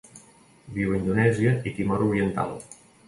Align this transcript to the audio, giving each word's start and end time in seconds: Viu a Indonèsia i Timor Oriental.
Viu 0.77 0.95
a 0.95 0.97
Indonèsia 1.01 1.53
i 1.69 1.75
Timor 1.81 2.05
Oriental. 2.07 2.57